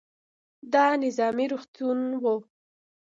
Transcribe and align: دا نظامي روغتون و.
دا 0.73 0.85
نظامي 1.03 1.45
روغتون 1.51 1.99
و. 2.21 2.23